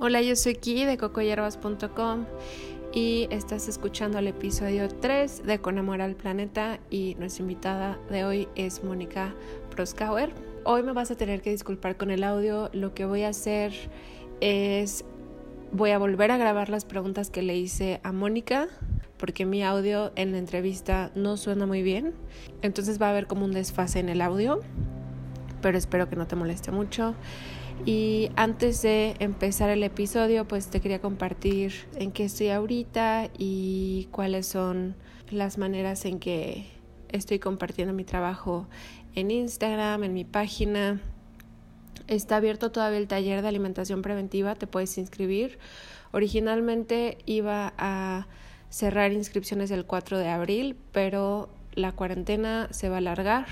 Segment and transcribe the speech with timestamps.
[0.00, 2.26] Hola, yo soy Ki de cocoyerbas.com
[2.94, 8.24] y estás escuchando el episodio 3 de Con Amor al Planeta y nuestra invitada de
[8.24, 9.34] hoy es Mónica
[9.74, 10.32] Proskauer.
[10.62, 13.72] Hoy me vas a tener que disculpar con el audio, lo que voy a hacer
[14.40, 15.04] es
[15.72, 18.68] voy a volver a grabar las preguntas que le hice a Mónica
[19.16, 22.14] porque mi audio en la entrevista no suena muy bien,
[22.62, 24.60] entonces va a haber como un desfase en el audio,
[25.60, 27.16] pero espero que no te moleste mucho.
[27.86, 34.08] Y antes de empezar el episodio, pues te quería compartir en qué estoy ahorita y
[34.10, 34.96] cuáles son
[35.30, 36.66] las maneras en que
[37.08, 38.68] estoy compartiendo mi trabajo
[39.14, 41.00] en Instagram, en mi página.
[42.06, 45.58] Está abierto todavía el taller de alimentación preventiva, te puedes inscribir.
[46.12, 48.26] Originalmente iba a
[48.70, 53.46] cerrar inscripciones el 4 de abril, pero la cuarentena se va a alargar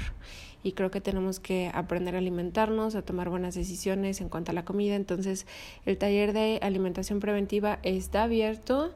[0.67, 4.55] y creo que tenemos que aprender a alimentarnos, a tomar buenas decisiones en cuanto a
[4.55, 4.97] la comida.
[4.97, 5.47] Entonces,
[5.85, 8.93] el taller de alimentación preventiva está abierto,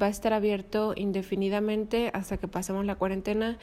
[0.00, 3.58] va a estar abierto indefinidamente hasta que pasemos la cuarentena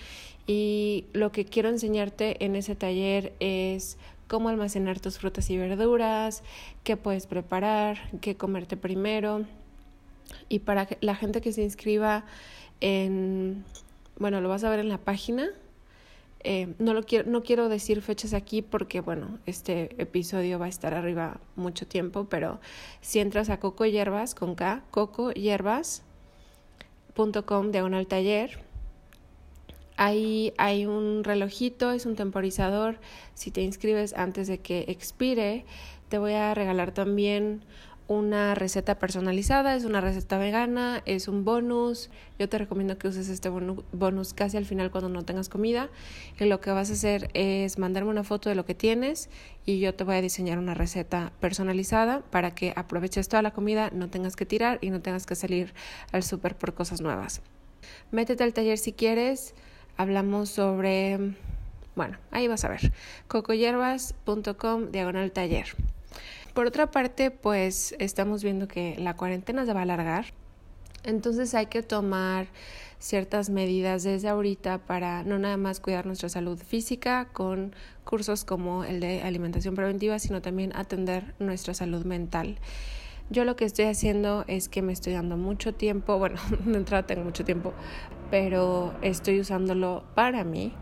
[0.48, 6.42] y lo que quiero enseñarte en ese taller es cómo almacenar tus frutas y verduras,
[6.84, 9.46] qué puedes preparar, qué comerte primero.
[10.50, 12.26] Y para la gente que se inscriba
[12.80, 13.64] en,
[14.18, 15.52] bueno, lo vas a ver en la página,
[16.44, 20.70] eh, no, lo quiero, no quiero decir fechas aquí porque, bueno, este episodio va a
[20.70, 22.60] estar arriba mucho tiempo, pero
[23.02, 28.60] si entras a Coco Hierbas con K, cocohierbas.com diagonal taller,
[29.98, 33.00] ahí hay un relojito, es un temporizador.
[33.36, 35.66] Si te inscribes antes de que expire,
[36.10, 37.64] te voy a regalar también
[38.12, 42.10] una receta personalizada, es una receta vegana, es un bonus.
[42.38, 45.90] Yo te recomiendo que uses este bonus casi al final cuando no tengas comida.
[46.38, 49.30] Y lo que vas a hacer es mandarme una foto de lo que tienes
[49.66, 53.92] y yo te voy a diseñar una receta personalizada para que aproveches toda la comida,
[53.94, 55.74] no tengas que tirar y no tengas que salir
[56.12, 57.42] al súper por cosas nuevas.
[58.12, 59.54] Métete al taller si quieres.
[59.96, 61.18] Hablamos sobre,
[61.96, 62.92] bueno, ahí vas a ver,
[63.30, 65.68] cocoyerbas.com diagonal taller.
[66.54, 70.26] Por otra parte, pues estamos viendo que la cuarentena se va a alargar,
[71.04, 72.48] entonces hay que tomar
[73.00, 77.74] ciertas medidas desde ahorita para no nada más cuidar nuestra salud física con
[78.04, 82.60] cursos como el de alimentación preventiva, sino también atender nuestra salud mental.
[83.30, 87.08] Yo lo que estoy haciendo es que me estoy dando mucho tiempo, bueno, de entrada
[87.08, 87.74] tengo mucho tiempo,
[88.30, 90.74] pero estoy usándolo para mí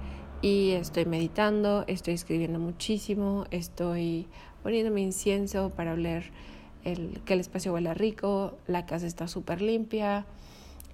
[0.42, 4.28] y estoy meditando, estoy escribiendo muchísimo, estoy
[4.64, 6.32] poniéndome incienso para oler
[6.84, 10.26] el, que el espacio huela rico, la casa está súper limpia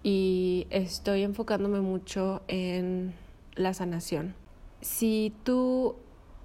[0.03, 3.13] y estoy enfocándome mucho en
[3.55, 4.35] la sanación.
[4.81, 5.95] Si tú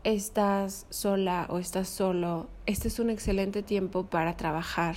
[0.05, 4.97] estás sola o estás solo, este es un excelente tiempo para trabajar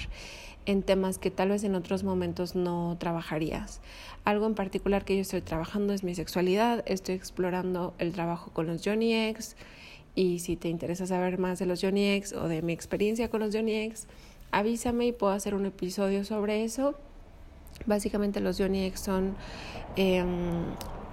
[0.66, 3.81] en temas que tal vez en otros momentos no trabajarías.
[4.23, 8.67] Algo en particular que yo estoy trabajando es mi sexualidad, estoy explorando el trabajo con
[8.67, 9.57] los Johnny X
[10.16, 13.40] y si te interesa saber más de los Johnny X o de mi experiencia con
[13.40, 14.07] los Johnny X,
[14.51, 16.96] avísame y puedo hacer un episodio sobre eso.
[17.85, 19.35] Básicamente los Johnny X son
[19.96, 20.23] eh,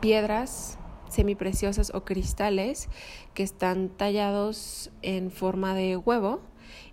[0.01, 0.79] piedras
[1.09, 2.89] semipreciosas o cristales
[3.35, 6.41] que están tallados en forma de huevo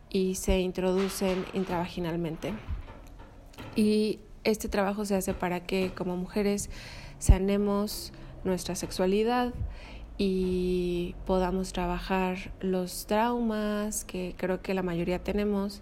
[0.10, 2.54] y se introducen intravaginalmente.
[3.76, 6.70] Y este trabajo se hace para que como mujeres
[7.20, 8.14] sanemos
[8.44, 9.54] nuestra sexualidad
[10.18, 15.82] y podamos trabajar los traumas que creo que la mayoría tenemos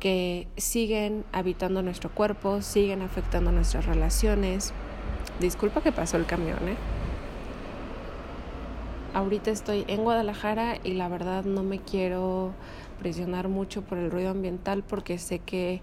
[0.00, 4.72] que siguen habitando nuestro cuerpo, siguen afectando nuestras relaciones.
[5.40, 6.76] Disculpa que pasó el camión, ¿eh?
[9.14, 12.52] Ahorita estoy en Guadalajara y la verdad no me quiero
[12.98, 15.80] presionar mucho por el ruido ambiental porque sé que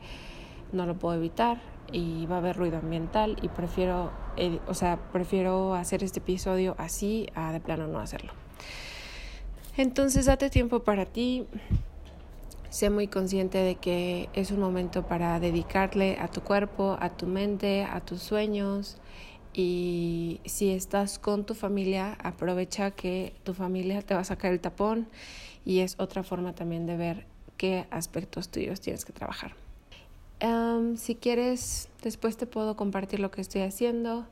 [0.73, 1.61] no lo puedo evitar
[1.91, 4.11] y va a haber ruido ambiental y prefiero,
[4.67, 8.33] o sea, prefiero hacer este episodio así a de plano no hacerlo.
[9.77, 11.45] Entonces date tiempo para ti,
[12.69, 17.27] sé muy consciente de que es un momento para dedicarle a tu cuerpo, a tu
[17.27, 18.97] mente, a tus sueños.
[19.53, 24.61] Y si estás con tu familia, aprovecha que tu familia te va a sacar el
[24.61, 25.07] tapón
[25.65, 27.25] y es otra forma también de ver
[27.57, 29.53] qué aspectos tuyos tienes que trabajar
[30.97, 34.25] si quieres, después te puedo compartir lo que estoy haciendo,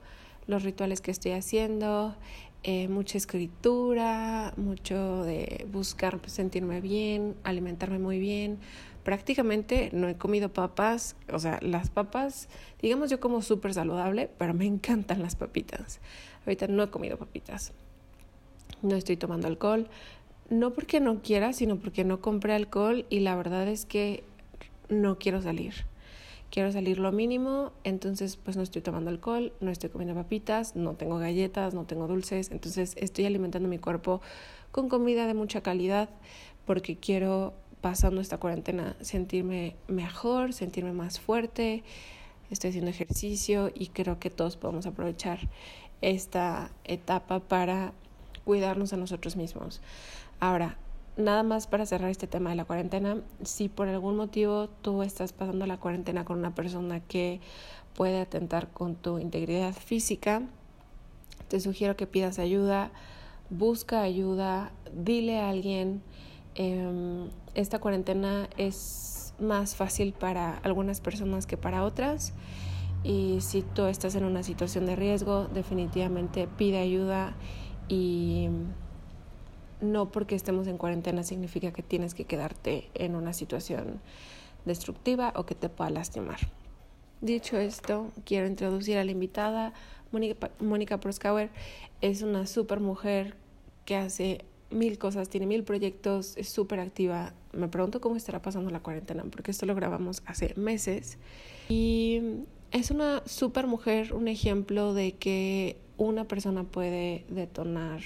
[0.47, 2.15] los rituales que estoy haciendo,
[2.63, 8.57] eh, mucha escritura, mucho de buscar sentirme bien, alimentarme muy bien.
[9.03, 12.49] Prácticamente no he comido papas, o sea, las papas,
[12.81, 15.99] digamos yo como súper saludable, pero me encantan las papitas.
[16.45, 17.71] Ahorita no he comido papitas.
[18.81, 19.87] No estoy tomando alcohol,
[20.49, 24.23] no porque no quiera, sino porque no compré alcohol y la verdad es que
[24.89, 25.73] no quiero salir.
[26.49, 30.95] Quiero salir lo mínimo, entonces pues no estoy tomando alcohol, no estoy comiendo papitas, no
[30.95, 34.21] tengo galletas, no tengo dulces, entonces estoy alimentando mi cuerpo
[34.71, 36.09] con comida de mucha calidad
[36.65, 41.83] porque quiero pasando esta cuarentena sentirme mejor, sentirme más fuerte,
[42.49, 45.39] estoy haciendo ejercicio y creo que todos podemos aprovechar
[46.01, 47.93] esta etapa para
[48.43, 49.81] cuidarnos a nosotros mismos.
[50.39, 50.77] Ahora,
[51.17, 55.33] nada más para cerrar este tema de la cuarentena, si por algún motivo tú estás
[55.33, 57.41] pasando la cuarentena con una persona que
[57.93, 60.43] puede atentar con tu integridad física,
[61.49, 62.91] te sugiero que pidas ayuda,
[63.49, 66.01] busca ayuda, dile a alguien.
[66.55, 72.33] Em, esta cuarentena es más fácil para algunas personas que para otras.
[73.03, 77.33] Y si tú estás en una situación de riesgo, definitivamente pide ayuda
[77.87, 78.49] y
[79.81, 84.01] no porque estemos en cuarentena significa que tienes que quedarte en una situación
[84.65, 86.39] destructiva o que te pueda lastimar.
[87.21, 89.73] Dicho esto, quiero introducir a la invitada.
[90.59, 91.49] Mónica, Proskauer
[92.01, 93.35] es una super mujer
[93.85, 97.33] que hace mil cosas, tiene mil proyectos, es súper activa.
[97.51, 101.17] Me pregunto cómo estará pasando la cuarentena, porque esto lo grabamos hace meses.
[101.67, 102.21] Y
[102.71, 108.01] es una super mujer, un ejemplo de que una persona puede detonar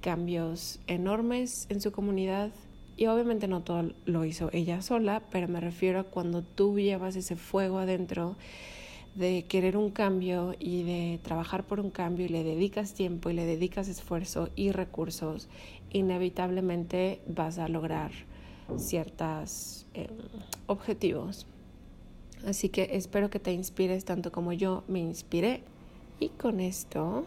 [0.00, 2.50] cambios enormes en su comunidad.
[2.96, 7.16] Y obviamente no todo lo hizo ella sola, pero me refiero a cuando tú llevas
[7.16, 8.36] ese fuego adentro
[9.14, 13.34] de querer un cambio y de trabajar por un cambio y le dedicas tiempo y
[13.34, 15.48] le dedicas esfuerzo y recursos,
[15.90, 18.12] inevitablemente vas a lograr
[18.76, 20.08] ciertos em,
[20.66, 21.46] objetivos.
[22.46, 25.62] Así que espero que te inspires tanto como yo me inspiré.
[26.20, 27.24] Y con esto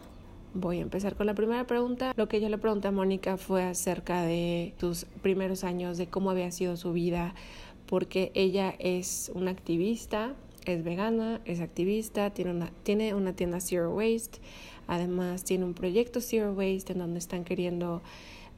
[0.53, 2.13] voy a empezar con la primera pregunta.
[2.15, 6.31] Lo que yo le pregunté a Mónica fue acerca de sus primeros años, de cómo
[6.31, 7.33] había sido su vida,
[7.87, 10.35] porque ella es una activista,
[10.65, 14.39] es vegana, es activista, tiene una, tiene una tienda Zero Waste,
[14.87, 18.01] además tiene un proyecto Zero Waste en donde están queriendo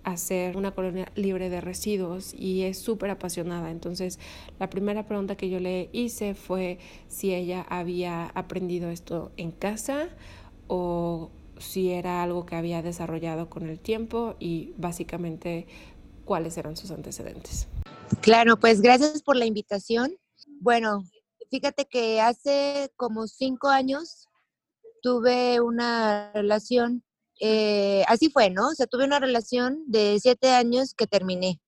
[0.03, 3.71] hacer una colonia libre de residuos y es súper apasionada.
[3.71, 4.19] Entonces,
[4.59, 6.77] la primera pregunta que yo le hice fue
[7.07, 10.09] si ella había aprendido esto en casa
[10.68, 15.68] o si era algo que había desarrollado con el tiempo y básicamente
[16.25, 17.68] cuáles eran sus antecedentes.
[18.22, 20.18] Claro, pues gracias por la invitación.
[20.60, 21.04] Bueno,
[21.50, 24.28] fíjate que hace como cinco años
[25.02, 27.04] tuve una relación,
[27.40, 28.69] eh, así fue, ¿no?
[28.69, 31.62] O sea, tuve una relación de siete años que terminé.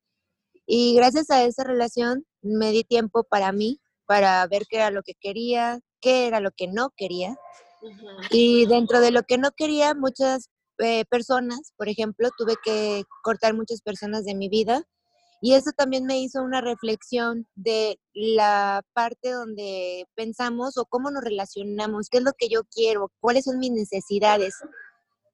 [0.65, 5.03] Y gracias a esa relación me di tiempo para mí, para ver qué era lo
[5.03, 7.37] que quería, qué era lo que no quería
[8.31, 10.49] y dentro de lo que no quería, muchas
[10.79, 14.83] eh, personas, por ejemplo, tuve que cortar muchas personas de mi vida.
[15.39, 21.23] Y eso también me hizo una reflexión de la parte donde pensamos o cómo nos
[21.23, 24.55] relacionamos, qué es lo que yo quiero, cuáles son mis necesidades.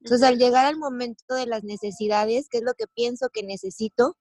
[0.02, 4.18] Entonces, al llegar al momento de las necesidades, qué es lo que pienso que necesito,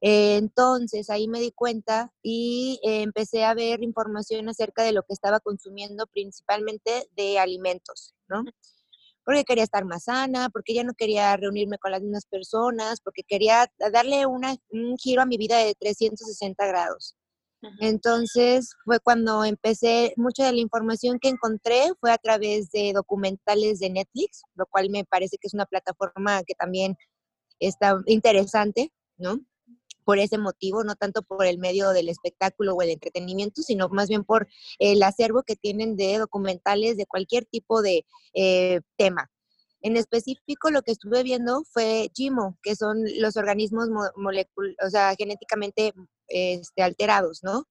[0.00, 5.12] entonces ahí me di cuenta y eh, empecé a ver información acerca de lo que
[5.12, 8.44] estaba consumiendo, principalmente de alimentos, ¿no?
[9.24, 13.22] Porque quería estar más sana, porque ya no quería reunirme con las mismas personas, porque
[13.26, 17.16] quería darle un giro a mi vida de 360 grados.
[17.80, 23.80] Entonces fue cuando empecé, mucha de la información que encontré fue a través de documentales
[23.80, 26.96] de Netflix, lo cual me parece que es una plataforma que también
[27.58, 29.40] está interesante, ¿no?
[30.08, 34.08] Por ese motivo, no tanto por el medio del espectáculo o el entretenimiento, sino más
[34.08, 34.48] bien por
[34.78, 39.30] el acervo que tienen de documentales de cualquier tipo de eh, tema.
[39.82, 45.92] En específico, lo que estuve viendo fue GIMO, que son los organismos o sea, genéticamente
[46.28, 47.64] este, alterados, ¿no?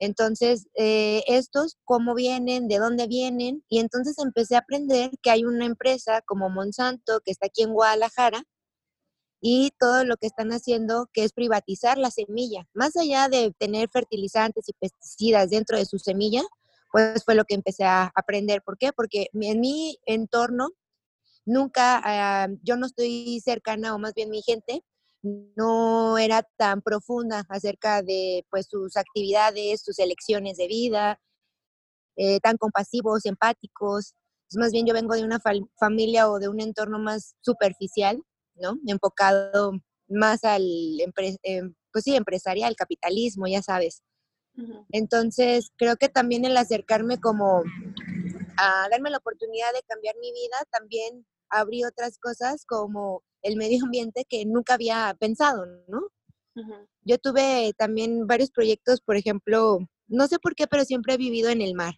[0.00, 5.44] Entonces, eh, estos, cómo vienen, de dónde vienen, y entonces empecé a aprender que hay
[5.44, 8.42] una empresa como Monsanto, que está aquí en Guadalajara,
[9.40, 12.66] y todo lo que están haciendo, que es privatizar la semilla.
[12.74, 16.42] Más allá de tener fertilizantes y pesticidas dentro de su semilla,
[16.90, 18.62] pues fue lo que empecé a aprender.
[18.62, 18.92] ¿Por qué?
[18.92, 20.70] Porque en mi entorno
[21.44, 24.82] nunca, ah, yo no estoy cercana, o más bien mi gente,
[25.22, 31.20] no era tan profunda acerca de pues sus actividades, sus elecciones de vida,
[32.16, 34.14] eh, tan compasivos, empáticos.
[34.56, 35.40] más bien yo vengo de una
[35.78, 38.22] familia o de un entorno más superficial
[38.56, 38.78] ¿no?
[38.86, 39.72] Enfocado
[40.08, 40.62] más al,
[41.42, 44.02] em, pues sí, empresarial, capitalismo, ya sabes.
[44.90, 47.62] Entonces, creo que también el acercarme como
[48.56, 53.84] a darme la oportunidad de cambiar mi vida, también abrí otras cosas como el medio
[53.84, 56.08] ambiente que nunca había pensado, ¿no?
[57.02, 61.50] Yo tuve también varios proyectos, por ejemplo, No sé por qué, pero siempre he vivido
[61.50, 61.94] en el mar.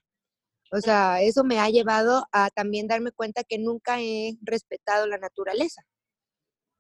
[0.72, 5.18] O sea, eso me ha llevado a también darme cuenta que nunca he respetado la
[5.18, 5.82] naturaleza.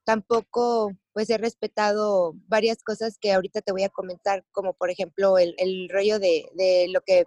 [0.08, 5.36] Tampoco, pues, he respetado varias cosas que ahorita te voy a comentar, como por ejemplo
[5.36, 7.24] el, el rollo de, de, lo que,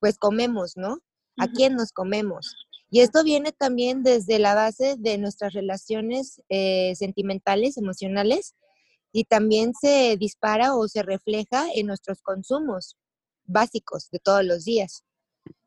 [0.00, 0.96] pues, comemos, ¿no?
[1.36, 2.54] ¿A quién nos comemos?
[2.88, 8.54] Y esto viene también desde la base de nuestras relaciones eh, sentimentales, emocionales,
[9.12, 12.96] y también se dispara o se refleja en nuestros consumos
[13.44, 15.04] básicos de todos los días.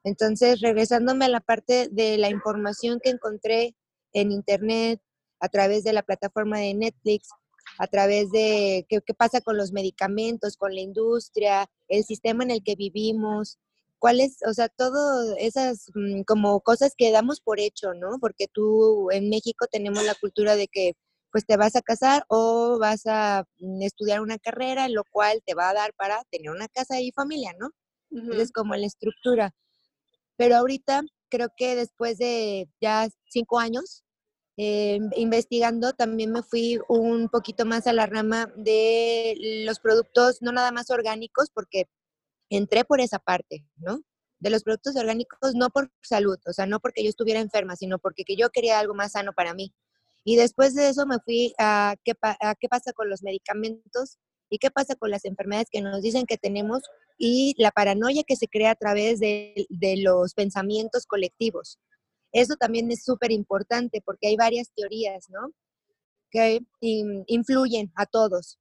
[0.04, 3.76] Entonces, regresándome a la parte de la información que encontré
[4.14, 5.00] en Internet,
[5.40, 7.30] a través de la plataforma de Netflix,
[7.78, 12.52] a través de qué, qué, pasa con los medicamentos, con la industria, el sistema en
[12.52, 13.58] el que vivimos,
[14.00, 18.18] cuáles, o sea, todas esas mm, como cosas que damos por hecho, ¿no?
[18.20, 20.94] Porque tú en México tenemos la cultura de que
[21.32, 25.54] pues te vas a casar o vas a mm, estudiar una carrera, lo cual te
[25.54, 27.68] va a dar para tener una casa y familia, ¿no?
[28.12, 28.52] Uh -huh.
[28.54, 29.54] Como la estructura.
[30.38, 34.04] Pero ahorita creo que después de ya cinco años
[34.62, 39.34] eh, investigando, también me fui un poquito más a la rama de
[39.66, 41.86] los productos, no nada más orgánicos, porque
[42.50, 44.02] entré por esa parte, ¿no?
[44.40, 48.00] De los productos orgánicos, no por salud, o sea, no porque yo estuviera enferma, sino
[48.00, 49.74] porque yo quería algo más sano para mí.
[50.26, 54.18] Y después de eso me fui a qué, pasa con los medicamentos
[54.50, 56.84] y qué pasa con las enfermedades que nos dicen que tenemos
[57.18, 59.68] y la paranoia que se crea a través de
[60.04, 61.80] los pensamientos colectivos.
[62.32, 65.52] Eso también es súper importante porque hay varias teorías, ¿no?
[66.32, 68.60] Que influyen a todos.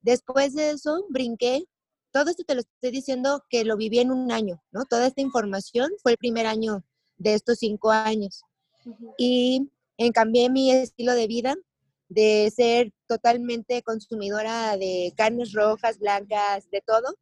[0.00, 1.64] Después de eso, brinqué.
[2.12, 4.84] Todo esto te lo estoy diciendo que lo viví en un año, ¿no?
[4.84, 6.84] Toda esta información fue el primer año
[7.16, 8.42] de estos cinco años.
[8.84, 9.14] Uh -huh.
[9.18, 9.70] Y
[10.12, 11.56] cambié mi estilo de vida
[12.08, 17.14] de ser totalmente consumidora de carnes rojas, blancas, de todo,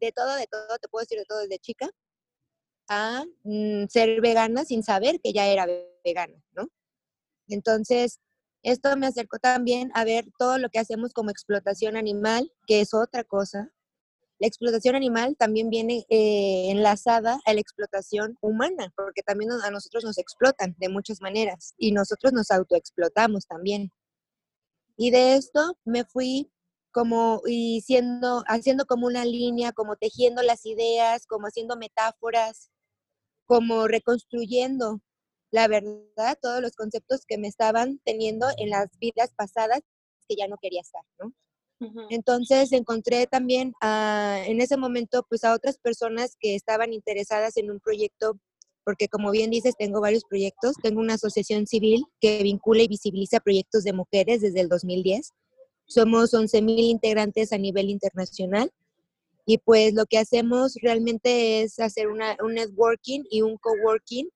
[0.00, 1.88] de todo, de todo, te puedo decir de todo desde chica,
[2.88, 5.66] a mm, ser vegana sin saber que ya era
[6.04, 6.68] vegana, ¿no?
[7.48, 8.20] Entonces,
[8.62, 12.94] esto me acercó también a ver todo lo que hacemos como explotación animal, que es
[12.94, 13.70] otra cosa.
[14.38, 20.04] La explotación animal también viene eh, enlazada a la explotación humana, porque también a nosotros
[20.04, 23.90] nos explotan de muchas maneras y nosotros nos autoexplotamos también.
[24.96, 26.50] Y de esto me fui
[26.90, 32.70] como y siendo, haciendo como una línea, como tejiendo las ideas, como haciendo metáforas,
[33.46, 35.00] como reconstruyendo
[35.50, 39.80] la verdad, todos los conceptos que me estaban teniendo en las vidas pasadas
[40.28, 41.32] que ya no quería estar, ¿no?
[41.78, 42.06] Uh -huh.
[42.10, 47.70] Entonces encontré también a, en ese momento pues a otras personas que estaban interesadas en
[47.70, 48.38] un proyecto,
[48.84, 53.40] porque como bien dices, tengo varios proyectos, tengo una asociación civil que vincula y visibiliza
[53.40, 55.32] proyectos de mujeres desde el 2010.
[55.86, 58.70] Somos 11.000 integrantes a nivel internacional
[59.46, 64.28] y pues lo que hacemos realmente es hacer una, un networking y un coworking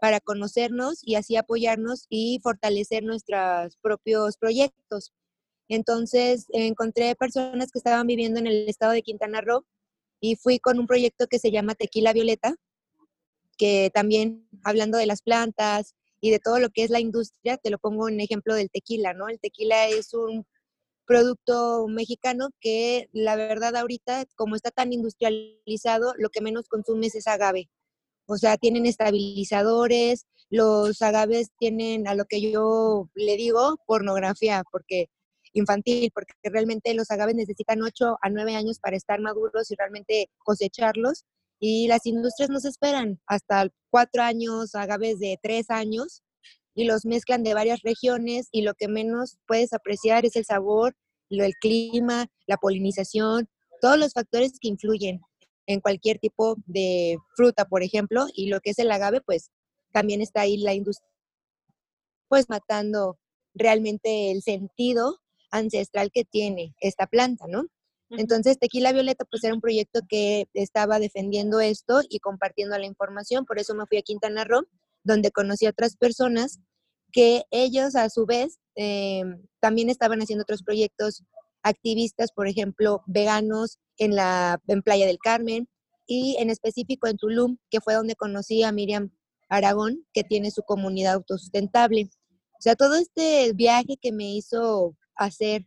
[0.00, 5.12] para conocernos y así apoyarnos y fortalecer nuestros propios proyectos.
[5.68, 9.66] Entonces encontré personas que estaban viviendo en el estado de Quintana Roo
[10.20, 12.54] y fui con un proyecto que se llama Tequila Violeta,
[13.58, 17.70] que también hablando de las plantas y de todo lo que es la industria, te
[17.70, 19.28] lo pongo en ejemplo del tequila, ¿no?
[19.28, 20.46] El tequila es un
[21.10, 27.26] producto mexicano que la verdad ahorita, como está tan industrializado, lo que menos consumes es
[27.26, 27.68] agave.
[28.26, 35.06] O sea, tienen estabilizadores, los agaves tienen a lo que yo le digo pornografía, porque
[35.52, 40.30] infantil, porque realmente los agaves necesitan 8 a 9 años para estar maduros y realmente
[40.44, 41.24] cosecharlos.
[41.58, 46.22] Y las industrias nos esperan hasta 4 años, agaves de 3 años,
[46.80, 50.96] y los mezclan de varias regiones y lo que menos puedes apreciar es el sabor,
[51.28, 53.48] lo, el clima, la polinización,
[53.82, 55.20] todos los factores que influyen
[55.66, 59.50] en cualquier tipo de fruta, por ejemplo, y lo que es el agave, pues
[59.92, 61.08] también está ahí la industria,
[62.28, 63.18] pues matando
[63.54, 65.18] realmente el sentido
[65.50, 67.66] ancestral que tiene esta planta, ¿no?
[68.08, 73.44] Entonces, Tequila Violeta, pues era un proyecto que estaba defendiendo esto y compartiendo la información,
[73.44, 74.66] por eso me fui a Quintana Roo,
[75.04, 76.58] donde conocí a otras personas
[77.12, 79.22] que ellos a su vez eh,
[79.60, 81.24] también estaban haciendo otros proyectos
[81.62, 85.68] activistas, por ejemplo, veganos en la en Playa del Carmen
[86.06, 89.10] y en específico en Tulum, que fue donde conocí a Miriam
[89.48, 92.10] Aragón, que tiene su comunidad autosustentable.
[92.58, 95.66] O sea, todo este viaje que me hizo hacer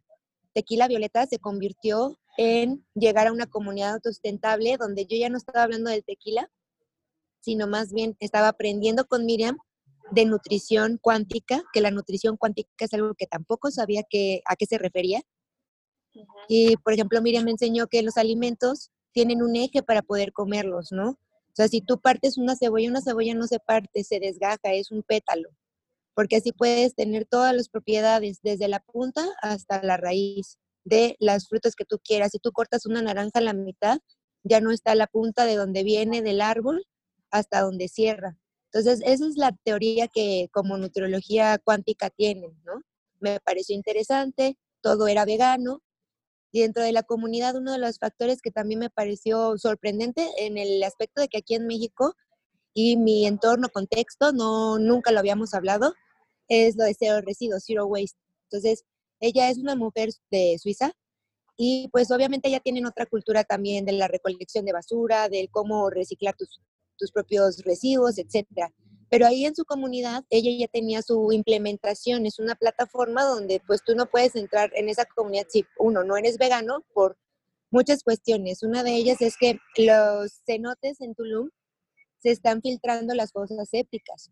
[0.54, 5.64] Tequila Violeta se convirtió en llegar a una comunidad autosustentable donde yo ya no estaba
[5.64, 6.50] hablando del tequila,
[7.40, 9.58] sino más bien estaba aprendiendo con Miriam
[10.12, 14.66] de nutrición cuántica, que la nutrición cuántica es algo que tampoco sabía que, a qué
[14.66, 15.22] se refería.
[16.14, 16.46] Uh -huh.
[16.48, 20.92] Y, por ejemplo, Miriam me enseñó que los alimentos tienen un eje para poder comerlos,
[20.92, 21.12] ¿no?
[21.54, 24.92] O sea, si tú partes una cebolla, una cebolla no se parte, se desgaja, es
[24.92, 25.50] un pétalo,
[26.16, 31.48] porque así puedes tener todas las propiedades, desde la punta hasta la raíz de las
[31.48, 32.32] frutas que tú quieras.
[32.32, 34.00] Si tú cortas una naranja a la mitad,
[34.44, 36.86] ya no está la punta de donde viene del árbol
[37.30, 38.38] hasta donde cierra.
[38.74, 42.82] Entonces, esa es la teoría que como nutriología cuántica tienen, ¿no?
[43.20, 45.84] Me pareció interesante, todo era vegano.
[46.52, 50.82] Dentro de la comunidad, uno de los factores que también me pareció sorprendente en el
[50.84, 52.16] aspecto de que aquí en México
[52.74, 55.94] y mi entorno, contexto, no, nunca lo habíamos hablado,
[56.48, 58.18] es lo de cero residuos, zero waste.
[58.50, 58.86] Entonces,
[59.20, 60.94] ella es una mujer de Suiza
[61.58, 65.90] y pues obviamente ya tienen otra cultura también de la recolección de basura, del cómo
[65.92, 66.60] reciclar tus,
[66.98, 68.72] tus propios residuos, etcétera.
[69.10, 73.82] Pero ahí en su comunidad, ella ya tenía su implementación, es una plataforma donde pues
[73.86, 77.18] tú no puedes entrar en esa comunidad si uno no eres vegano por
[77.70, 78.64] muchas cuestiones.
[78.64, 81.50] Una de ellas es que los cenotes en Tulum
[82.20, 84.32] se están filtrando las fosas sépticas.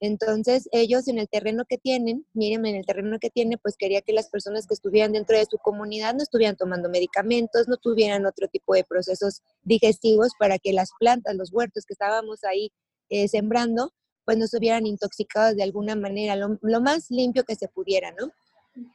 [0.00, 4.00] Entonces, ellos en el terreno que tienen, miren, en el terreno que tiene, pues quería
[4.00, 8.24] que las personas que estuvieran dentro de su comunidad no estuvieran tomando medicamentos, no tuvieran
[8.26, 12.70] otro tipo de procesos digestivos para que las plantas, los huertos que estábamos ahí
[13.08, 13.92] eh, sembrando,
[14.24, 18.30] pues no estuvieran intoxicados de alguna manera, lo, más limpio que se pudiera, ¿no?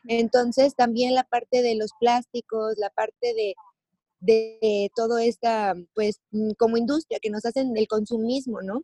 [0.08, 3.56] Entonces, también la parte de los plásticos, la parte de,
[4.22, 8.84] de todo esta, pues, mm, como industria que nos hacen el consumismo, ¿no?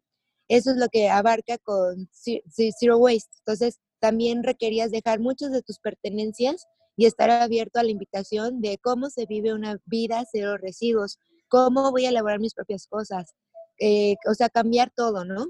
[0.50, 3.30] Eso es lo que abarca con Zero Waste.
[3.40, 6.66] Entonces, también requerías dejar muchas de tus pertenencias
[6.98, 11.92] y estar abierto a la invitación de cómo se vive una vida cero residuos, cómo
[11.92, 13.34] voy a elaborar mis propias cosas,
[13.80, 15.46] eh, o sea, cambiar todo, ¿no?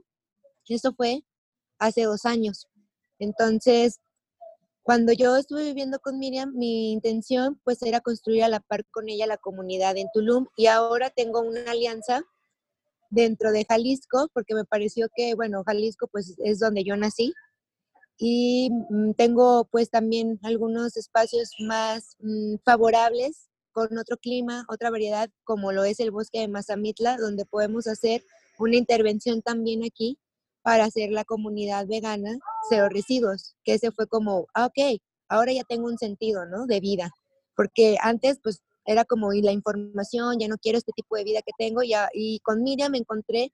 [0.68, 1.24] Eso fue
[1.80, 2.68] hace dos años.
[3.18, 4.00] Entonces,
[4.84, 9.10] cuando yo estuve viviendo con Miriam, mi intención pues era construir a la par con
[9.10, 12.24] ella la comunidad en Tulum y ahora tengo una alianza
[13.10, 17.34] dentro de Jalisco, porque me pareció que, bueno, Jalisco pues es donde yo nací
[18.18, 25.30] y mm, tengo pues también algunos espacios más mm, favorables con otro clima, otra variedad,
[25.44, 28.24] como lo es el bosque de Mazamitla, donde podemos hacer
[28.58, 30.20] una intervención también aquí
[30.62, 32.38] para hacer la comunidad vegana
[32.70, 36.66] cero residuos, que ese fue como, ah, ok, ahora ya tengo un sentido, ¿no?
[36.66, 37.12] De vida,
[37.56, 41.44] porque antes pues era como, y la información, ya no quiero este tipo de vida
[41.44, 43.54] que tengo, ya, y con Miriam me encontré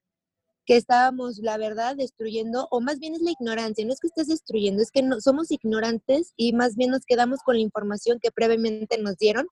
[0.65, 4.28] que estábamos, la verdad, destruyendo, o más bien es la ignorancia, no es que estés
[4.28, 8.32] destruyendo, es que no, somos ignorantes y más bien nos quedamos con la información que
[8.32, 9.45] previamente nos dieron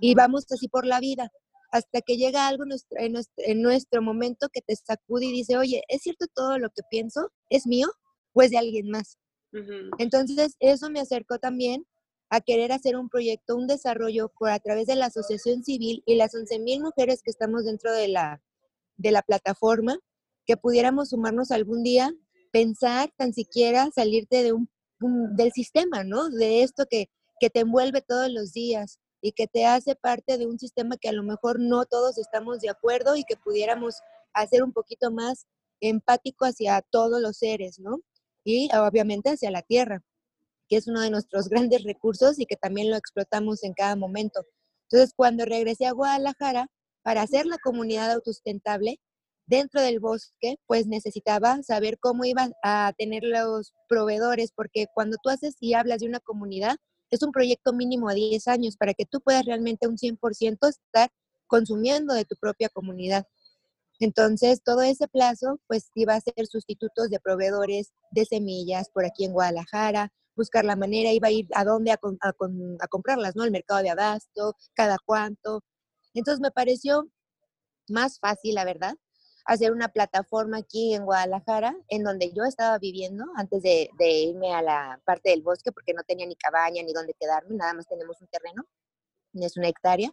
[0.00, 1.30] y vamos así por la vida,
[1.70, 6.26] hasta que llega algo en nuestro, momento que te sacude y dice, oye, ¿es cierto
[6.34, 7.30] todo lo que pienso?
[7.48, 7.88] ¿Es mío
[8.32, 9.16] o es de alguien más?
[9.98, 11.86] Entonces, eso me acercó también
[12.30, 16.14] a querer hacer un proyecto, un desarrollo por a través de la asociación civil y
[16.14, 18.40] las 11.000 mujeres que estamos dentro de la,
[18.96, 19.98] de la plataforma,
[20.46, 22.14] que pudiéramos sumarnos algún día,
[22.52, 24.70] pensar tan siquiera salirte de un,
[25.34, 26.30] del sistema, ¿no?
[26.30, 30.46] De esto que, que te envuelve todos los días y que te hace parte de
[30.46, 33.96] un sistema que a lo mejor no todos estamos de acuerdo y que pudiéramos
[34.32, 35.46] hacer un poquito más
[35.80, 38.00] empático hacia todos los seres, ¿no?
[38.44, 40.04] Y obviamente hacia la tierra
[40.70, 44.40] que es uno de nuestros grandes recursos y que también lo explotamos en cada momento.
[44.90, 46.68] Entonces, cuando regresé a Guadalajara
[47.02, 48.98] para hacer la comunidad autosustentable
[49.46, 55.28] dentro del bosque, pues necesitaba saber cómo iban a tener los proveedores, porque cuando tú
[55.28, 56.76] haces y hablas de una comunidad,
[57.10, 61.10] es un proyecto mínimo a 10 años para que tú puedas realmente un 100% estar
[61.48, 63.26] consumiendo de tu propia comunidad.
[63.98, 69.24] Entonces, todo ese plazo, pues iba a ser sustitutos de proveedores de semillas por aquí
[69.24, 71.98] en Guadalajara, buscar la manera, iba a ir a dónde a,
[72.88, 73.44] comprarlas, ¿no?
[73.44, 75.62] El mercado de abasto, cada cuánto.
[76.14, 77.08] Entonces me pareció
[77.88, 78.94] más fácil, la verdad,
[79.44, 84.62] hacer una plataforma aquí en Guadalajara, en donde yo estaba viviendo antes de, irme a
[84.62, 88.20] la parte del bosque, porque no tenía ni cabaña ni dónde quedarme, nada más tenemos
[88.20, 88.64] un terreno,
[89.34, 90.12] es una hectárea.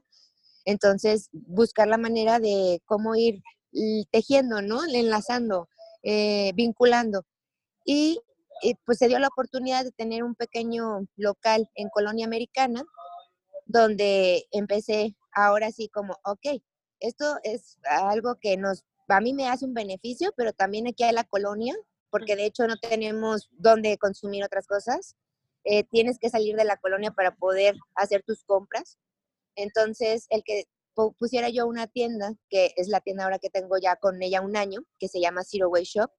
[0.65, 3.41] Entonces, buscar la manera de cómo ir
[4.12, 4.84] tejiendo, ¿no?
[4.86, 5.69] Enlazando,
[6.03, 7.25] eh, vinculando.
[7.86, 8.19] Y
[8.61, 12.83] y pues se dio la oportunidad de tener un pequeño local en Colonia Americana,
[13.65, 16.61] donde empecé ahora sí como, ok,
[16.99, 21.13] esto es algo que nos, a mí me hace un beneficio, pero también aquí hay
[21.13, 21.75] la colonia,
[22.09, 25.15] porque de hecho no tenemos dónde consumir otras cosas.
[25.63, 28.97] Eh, tienes que salir de la colonia para poder hacer tus compras.
[29.55, 30.65] Entonces, el que
[31.19, 34.55] pusiera yo una tienda, que es la tienda ahora que tengo ya con ella un
[34.55, 36.09] año, que se llama Zero Way Shop,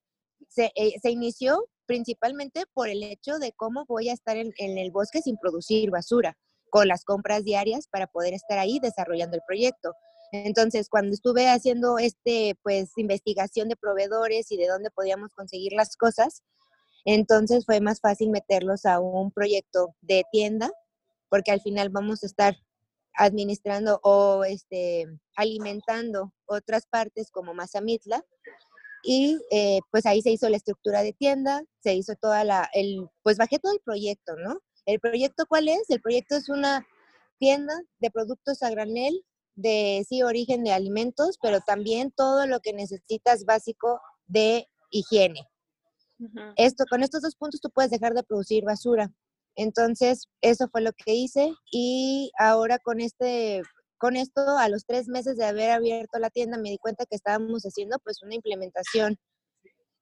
[0.49, 4.91] se, eh, se inició principalmente por el hecho de cómo voy a estar en, el
[4.93, 6.37] bosque sin producir basura,
[6.71, 9.95] con las compras diarias para poder estar ahí desarrollando el proyecto.
[10.31, 15.97] Entonces, cuando estuve haciendo este, pues, investigación de proveedores y de dónde podíamos conseguir las
[15.97, 16.43] cosas,
[17.07, 20.71] entonces fue más fácil meterlos a un proyecto de tienda,
[21.31, 22.55] porque al final vamos a estar
[23.15, 28.23] administrando o este, alimentando otras partes como Mazamitla.
[29.03, 33.09] Y eh, pues ahí se hizo la estructura de tienda, se hizo toda la, el,
[33.23, 34.59] pues bajé todo el proyecto, ¿no?
[34.87, 35.89] ¿El proyecto cuál es?
[35.89, 36.87] El proyecto es una
[37.39, 42.73] tienda de productos a granel de sí origen de alimentos, pero también todo lo que
[42.73, 45.49] necesitas básico de higiene.
[46.57, 49.13] Esto, con estos dos puntos tú puedes dejar de producir basura.
[49.55, 53.63] Entonces, eso fue lo que hice y ahora con este,
[53.99, 57.17] con esto, a los tres meses de haber abierto la tienda, me di cuenta que
[57.17, 59.19] estábamos haciendo pues una implementación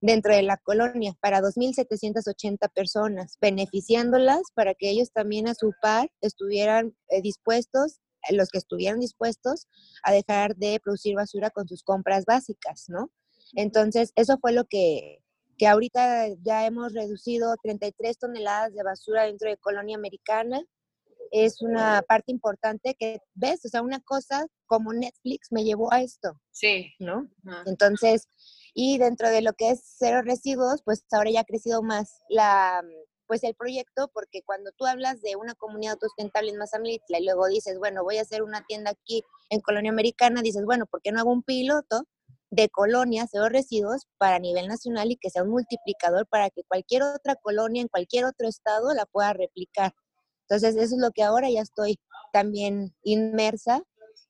[0.01, 6.11] dentro de la colonia para 2.780 personas, beneficiándolas para que ellos también a su par
[6.21, 9.67] estuvieran eh, dispuestos, eh, los que estuvieran dispuestos
[10.03, 13.11] a dejar de producir basura con sus compras básicas, ¿no?
[13.55, 15.19] Entonces, eso fue lo que,
[15.57, 20.61] que ahorita ya hemos reducido 33 toneladas de basura dentro de Colonia Americana.
[21.31, 26.03] Es una parte importante que, ves, o sea, una cosa como Netflix me llevó a
[26.03, 26.41] esto.
[26.51, 26.93] Sí.
[26.99, 27.29] ¿No?
[27.67, 28.29] Entonces,
[28.75, 32.83] y dentro de lo que es cero residuos, pues ahora ya ha crecido más la,
[33.27, 37.47] pues el proyecto, porque cuando tú hablas de una comunidad autosustentable en Mazamitla y luego
[37.47, 41.12] dices, bueno, voy a hacer una tienda aquí en Colonia Americana, dices, bueno, ¿por qué
[41.12, 42.07] no hago un piloto
[42.51, 47.03] de colonias de residuos para nivel nacional y que sea un multiplicador para que cualquier
[47.03, 49.93] otra colonia en cualquier otro estado la pueda replicar.
[50.49, 51.99] Entonces, eso es lo que ahora ya estoy
[52.33, 53.83] también inmersa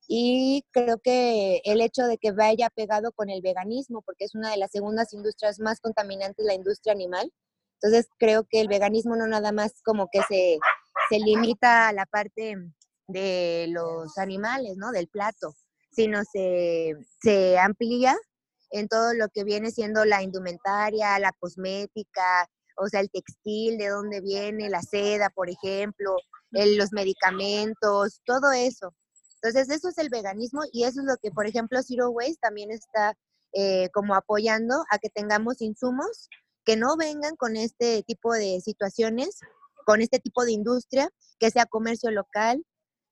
[0.09, 4.51] y creo que el hecho de que vaya pegado con el veganismo, porque es una
[4.51, 7.33] de las segundas industrias más contaminantes, la industria animal.
[7.81, 10.59] Entonces, creo que el veganismo no nada más como que se,
[11.11, 12.57] se limita a la parte
[13.09, 14.93] de los animales, ¿no?
[14.93, 15.55] Del plato,
[15.91, 18.17] sino se, se amplía
[18.71, 23.89] en todo lo que viene siendo la indumentaria, la cosmética, o sea, el textil, de
[23.89, 26.17] dónde viene, la seda, por ejemplo,
[26.51, 28.95] los medicamentos, todo eso.
[29.43, 32.71] Entonces, eso es el veganismo y eso es lo que, por ejemplo, Zero Waste también
[32.71, 33.17] está
[33.53, 36.29] eh, como apoyando a que tengamos insumos
[36.65, 39.39] que no vengan con este tipo de situaciones,
[39.87, 41.09] con este tipo de industria,
[41.39, 42.65] que sea comercio local,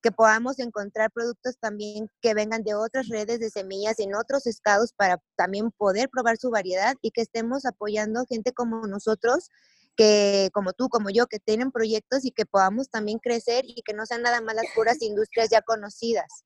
[0.05, 4.93] que podamos encontrar productos también que vengan de otras redes de semillas en otros estados
[4.93, 9.49] para también poder probar su variedad y que estemos apoyando gente como nosotros,
[9.97, 13.95] que como tú, como yo, que tienen proyectos y que podamos también crecer y que
[13.95, 16.45] no sean nada más las puras industrias ya conocidas.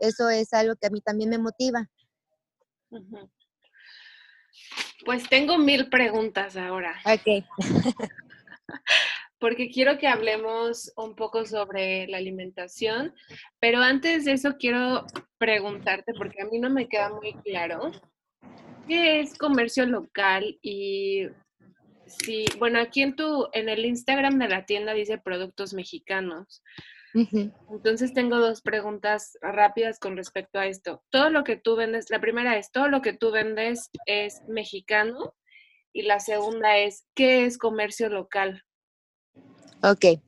[0.00, 1.88] Eso es algo que a mí también me motiva.
[5.04, 6.96] Pues tengo mil preguntas ahora.
[7.04, 7.44] Ok.
[9.40, 13.14] porque quiero que hablemos un poco sobre la alimentación,
[13.58, 15.06] pero antes de eso quiero
[15.38, 17.90] preguntarte, porque a mí no me queda muy claro,
[18.86, 20.58] ¿qué es comercio local?
[20.60, 21.26] Y
[22.06, 26.62] si, bueno, aquí en tu, en el Instagram de la tienda dice productos mexicanos.
[27.12, 31.02] Entonces tengo dos preguntas rápidas con respecto a esto.
[31.10, 35.34] Todo lo que tú vendes, la primera es, ¿todo lo que tú vendes es mexicano?
[35.92, 38.62] Y la segunda es, ¿qué es comercio local?
[39.82, 40.20] Ok.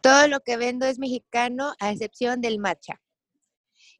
[0.00, 3.00] Todo lo que vendo es mexicano a excepción del matcha.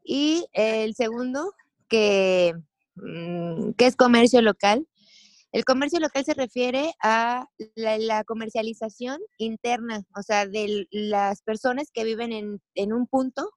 [0.03, 1.53] Y el segundo,
[1.88, 2.55] que,
[2.94, 4.87] mm, que es comercio local.
[5.53, 12.05] El comercio local se refiere a la, comercialización interna, o sea, de las personas que
[12.05, 13.51] viven en, en un punto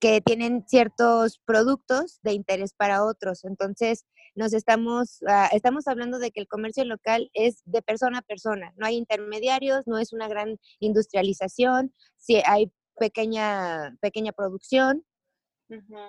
[0.00, 3.44] que tienen ciertos productos de interés para otros.
[3.44, 4.06] Entonces,
[4.38, 8.72] nos estamos, ah, estamos hablando de que el comercio local es de persona a persona,
[8.76, 15.04] no hay intermediarios, no es una gran industrialización, sí hay pequeña, pequeña producción.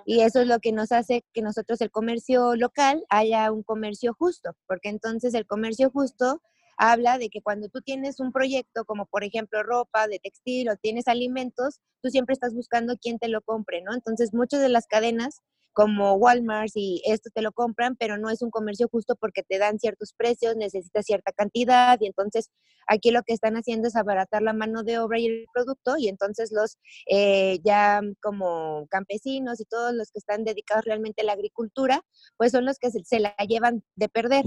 [0.06, 4.14] Y eso es lo que nos hace que nosotros el comercio local haya un comercio
[4.18, 6.40] justo, porque entonces el comercio justo
[6.78, 10.76] habla de que cuando tú tienes un proyecto como por ejemplo ropa, de textil o
[10.76, 13.92] tienes alimentos, tú siempre estás buscando quién te lo compre, ¿no?
[13.92, 18.42] Entonces muchas de las cadenas como Walmart y esto te lo compran, pero no es
[18.42, 22.50] un comercio justo porque te dan ciertos precios, necesitas cierta cantidad y entonces
[22.86, 26.08] aquí lo que están haciendo es abaratar la mano de obra y el producto y
[26.08, 26.78] entonces los
[27.08, 32.02] eh, ya como campesinos y todos los que están dedicados realmente a la agricultura,
[32.36, 34.46] pues son los que se la llevan de perder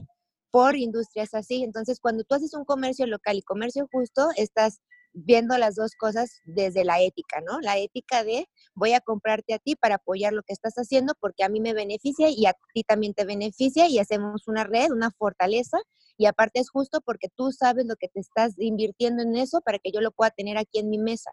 [0.53, 1.63] por industrias así.
[1.63, 4.81] Entonces, cuando tú haces un comercio local y comercio justo, estás
[5.13, 7.59] viendo las dos cosas desde la ética, ¿no?
[7.61, 11.43] La ética de voy a comprarte a ti para apoyar lo que estás haciendo porque
[11.43, 15.11] a mí me beneficia y a ti también te beneficia y hacemos una red, una
[15.11, 15.77] fortaleza
[16.17, 19.79] y aparte es justo porque tú sabes lo que te estás invirtiendo en eso para
[19.79, 21.31] que yo lo pueda tener aquí en mi mesa.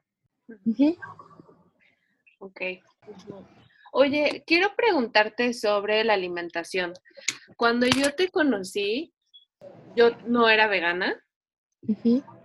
[2.38, 2.60] Ok.
[3.92, 6.92] Oye, quiero preguntarte sobre la alimentación.
[7.56, 9.12] Cuando yo te conocí,
[9.96, 11.22] yo no era vegana.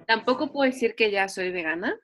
[0.07, 1.99] Tampoco puedo decir que ya soy vegana,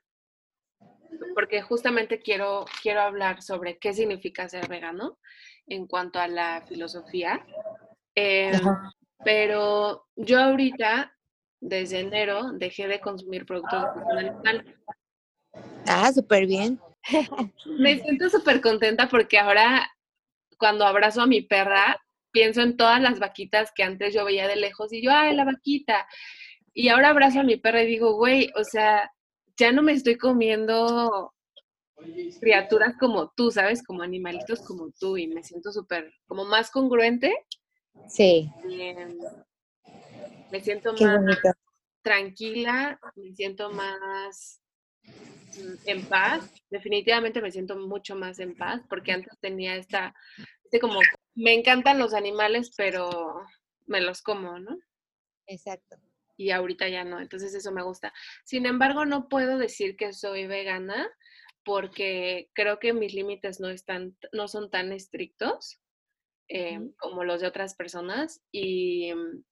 [1.33, 5.19] porque justamente quiero, quiero hablar sobre qué significa ser vegano
[5.67, 7.45] en cuanto a la filosofía.
[8.15, 8.59] Em,
[9.23, 11.15] pero yo ahorita,
[11.59, 14.75] desde enero, dejé de consumir productos de animal.
[15.87, 16.79] Ah, súper bien.
[17.79, 19.89] Me siento súper contenta porque ahora
[20.57, 21.99] cuando abrazo a mi perra,
[22.31, 25.43] pienso en todas las vaquitas que antes yo veía de lejos y yo, ay, la
[25.43, 26.07] vaquita.
[26.73, 29.11] Y ahora abrazo a mi perra y digo, güey, o sea,
[29.57, 31.33] ya no me estoy comiendo
[32.39, 33.83] criaturas como tú, ¿sabes?
[33.83, 37.35] Como animalitos como tú y me siento súper, como más congruente.
[38.07, 38.49] Sí.
[40.51, 41.37] Me siento más
[42.01, 44.61] tranquila, me siento más
[45.57, 50.13] Mm, en paz, definitivamente me siento mucho más en paz, porque antes tenía esta,
[50.63, 50.99] este como,
[51.35, 53.09] me encantan los animales, pero
[53.87, 54.77] me los como, ¿no?
[55.47, 55.97] Exacto.
[56.41, 58.13] Y ahorita ya no, entonces eso me gusta.
[58.43, 61.07] Sin embargo, no puedo decir que soy vegana
[61.63, 65.79] porque creo que mis límites no, están, no son tan estrictos
[66.47, 69.43] eh, como los de otras personas y mm,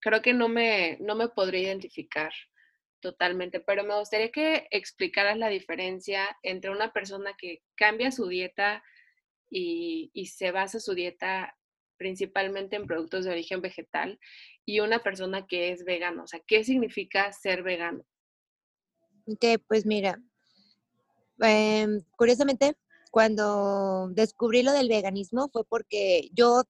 [0.00, 2.32] creo que no me, no me podría identificar
[3.02, 8.84] Totalmente, pero me gustaría que explicaras la diferencia entre una persona que cambia su dieta
[9.50, 11.58] y, se basa su dieta
[11.96, 14.20] principalmente en productos de origen vegetal
[14.64, 16.22] y una persona que es vegana.
[16.22, 18.04] O sea, ¿qué significa ser vegano?
[19.26, 20.20] Ok, pues mira,
[21.40, 22.76] em, curiosamente,
[23.10, 26.62] cuando descubrí lo del veganismo fue porque yo,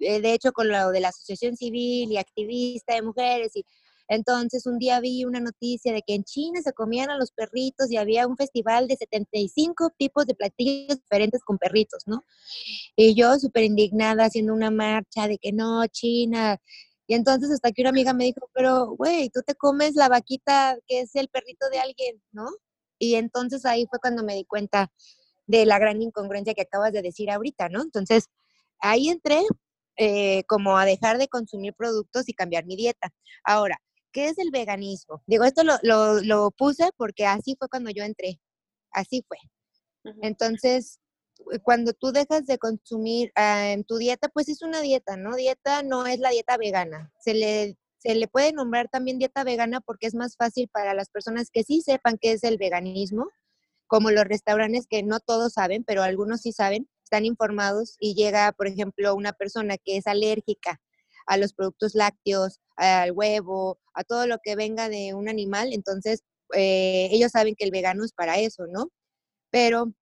[0.00, 3.64] eh, de hecho, con lo de la asociación civil y activista de mujeres y
[4.08, 7.90] entonces un día vi una noticia de que en China se comían a los perritos
[7.90, 12.24] y había un festival de 75 tipos de platillos diferentes con perritos, ¿no?
[12.96, 16.58] Y yo súper indignada haciendo una marcha de que no, China.
[17.08, 20.78] Y entonces hasta que una amiga me dijo, pero güey, tú te comes la vaquita
[20.86, 22.46] que es el perrito de alguien, ¿no?
[22.98, 24.92] Y entonces ahí fue cuando me di cuenta
[25.46, 27.80] de la gran incongruencia que acabas de decir ahorita, ¿no?
[27.80, 28.26] Entonces
[28.80, 29.40] ahí entré
[29.96, 33.08] eh, como a dejar de consumir productos y cambiar mi dieta.
[33.42, 33.78] Ahora,
[34.12, 35.22] ¿qué es el veganismo?
[35.26, 35.78] Digo, esto lo,
[36.22, 38.38] lo, puse porque así fue cuando yo entré,
[38.92, 39.38] así fue.
[40.22, 41.00] Entonces,
[41.62, 45.36] cuando tú dejas de consumir ah, en tu dieta, pues es una dieta, ¿no?
[45.36, 47.12] Dieta no es la dieta vegana.
[47.20, 51.08] Se le, se le puede nombrar también dieta vegana porque es más fácil para las
[51.10, 53.28] personas que sí sepan qué es el veganismo,
[53.86, 58.52] como los restaurantes que no todos saben, pero algunos sí saben, están informados y llega,
[58.52, 60.80] por ejemplo, una persona que es alérgica
[61.26, 66.22] a los productos lácteos, al huevo, a todo lo que venga de un animal, entonces
[66.54, 68.90] eh, ellos saben que el vegano es para eso, ¿no?
[69.50, 69.92] Pero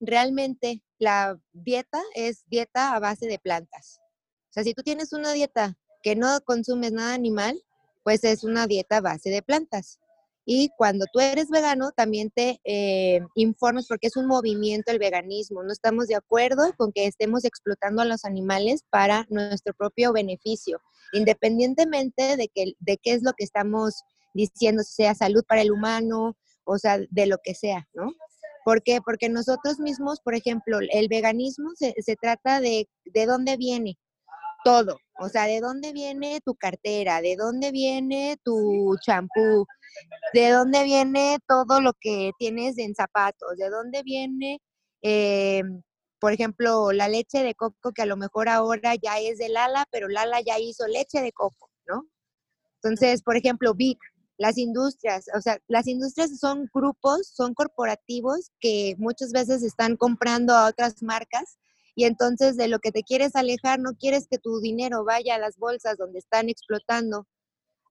[0.00, 4.00] realmente la dieta es dieta a base de plantas.
[4.50, 7.60] O sea, si tú tienes una dieta que no consumes nada animal,
[8.02, 9.98] pues es una dieta a base de plantas.
[10.50, 15.62] Y cuando tú eres vegano, también te eh, informas porque es un movimiento el veganismo.
[15.62, 20.80] No estamos de acuerdo con que estemos explotando a los animales para nuestro propio beneficio,
[21.12, 26.34] independientemente de, que, de qué es lo que estamos diciendo, sea salud para el humano,
[26.64, 28.14] o sea, de lo que sea, ¿no?
[28.68, 29.00] ¿Por qué?
[29.00, 33.96] Porque nosotros mismos, por ejemplo, el veganismo se, trata de de dónde viene
[34.62, 39.64] todo, o sea, de dónde viene tu cartera, de dónde viene tu champú,
[40.34, 44.60] de dónde viene todo lo que tienes en zapatos, de dónde viene,
[45.00, 45.62] eh,
[46.20, 49.86] por ejemplo, la leche de coco que a lo mejor ahora ya es de Lala,
[49.90, 52.06] pero Lala ya hizo leche de coco, ¿no?
[52.82, 53.98] Entonces, por ejemplo, Vic,
[54.38, 60.54] las industrias, o sea, las industrias son grupos, son corporativos que muchas veces están comprando
[60.54, 61.58] a otras marcas
[61.96, 65.38] y entonces de lo que te quieres alejar, no quieres que tu dinero vaya a
[65.38, 67.26] las bolsas donde están explotando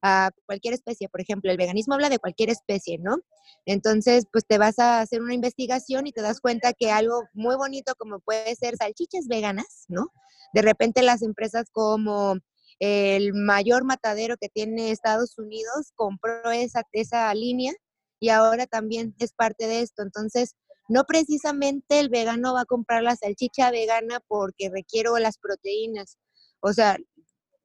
[0.02, 1.10] a cualquier especie.
[1.10, 3.18] Por ejemplo, el veganismo habla de cualquier especie, ¿no?
[3.66, 7.58] Entonces, pues te vas a hacer una investigación y te das cuenta que algo muy
[7.58, 10.08] bonito como puede ser salchichas veganas, ¿no?
[10.54, 12.36] De repente las empresas como
[12.80, 17.74] el mayor matadero que tiene Estados Unidos compró esa, línea
[18.20, 20.04] y ahora también es parte de esto.
[20.04, 20.56] Entonces,
[20.90, 26.18] no precisamente el vegano va a comprar la salchicha vegana porque requiero las proteínas.
[26.60, 26.98] O sea,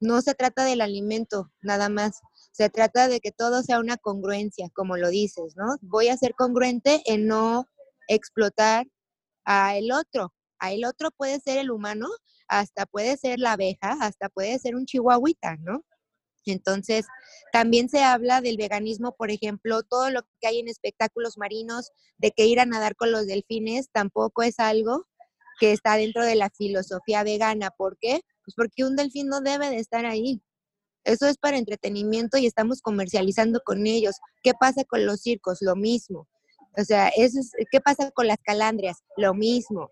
[0.01, 2.21] no se trata del alimento nada más,
[2.51, 5.77] se trata de que todo sea una congruencia, como lo dices, ¿no?
[5.81, 7.67] Voy a ser congruente en no
[8.09, 8.87] explotar
[9.45, 10.35] a el otro.
[10.59, 12.09] A el otro puede ser el humano,
[12.53, 15.85] hasta puede ser la abeja, hasta puede ser un chihuahuita, ¿no?
[16.45, 17.07] Entonces,
[17.53, 22.33] también se habla del veganismo, por ejemplo, todo lo que hay en espectáculos marinos, de
[22.33, 25.07] que ir a nadar con los delfines tampoco es algo
[25.61, 27.71] que está dentro de la filosofía vegana.
[27.71, 28.21] ¿Por qué?
[28.45, 30.43] Pues porque un delfín no debe de estar ahí.
[31.05, 34.17] Eso es para entretenimiento y estamos comercializando con ellos.
[34.43, 35.59] ¿Qué pasa con los circos?
[35.63, 36.29] Lo mismo.
[36.77, 38.99] O sea, eso es, ¿qué pasa con las calandrias?
[39.17, 39.91] Lo mismo.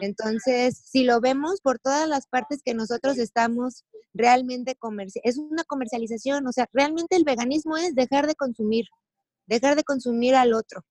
[0.00, 5.64] Entonces, si lo vemos por todas las partes que nosotros estamos realmente comercializando, es una
[5.64, 8.86] comercialización, o sea, realmente el veganismo es dejar de consumir,
[9.46, 10.82] dejar de consumir al otro.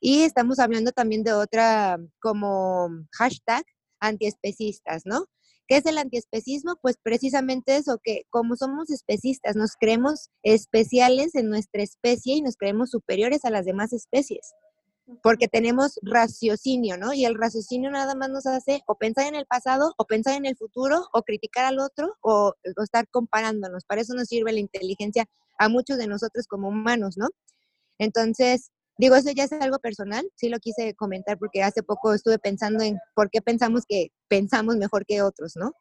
[0.00, 3.64] Y estamos hablando también de otra como hashtag
[4.00, 5.26] antiespecistas, ¿no?
[5.66, 6.76] ¿Qué es el antiespecismo?
[6.82, 12.56] Pues precisamente eso, que como somos especistas, nos creemos especiales en nuestra especie y nos
[12.56, 14.52] creemos superiores a las demás especies,
[15.22, 17.14] porque tenemos raciocinio, ¿no?
[17.14, 20.44] Y el raciocinio nada más nos hace o pensar en el pasado, o pensar en
[20.44, 23.84] el futuro, o criticar al otro, o, o estar comparándonos.
[23.84, 25.24] Para eso nos sirve la inteligencia
[25.58, 27.28] a muchos de nosotros como humanos, ¿no?
[27.98, 32.38] Entonces, Digo, eso ya es algo personal, sí lo quise comentar porque hace poco estuve
[32.38, 35.72] pensando en por qué pensamos que pensamos mejor que otros, ¿no?